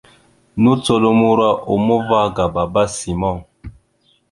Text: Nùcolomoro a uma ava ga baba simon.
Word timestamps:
Nùcolomoro 0.61 1.49
a 1.57 1.61
uma 1.73 1.95
ava 2.01 2.19
ga 2.35 2.45
baba 2.55 2.83
simon. 2.97 3.37